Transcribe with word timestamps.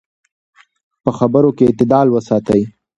په 1.03 1.09
خبرو 1.17 1.49
کې 1.57 1.63
اعتدال 1.67 2.07
وساتئ. 2.11 2.61